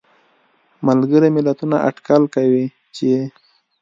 [0.87, 2.65] ملګري ملتونه اټکل کوي
[2.95, 3.11] چې